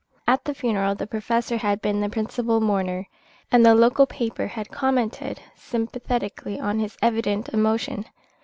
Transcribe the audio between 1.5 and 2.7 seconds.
had been the principal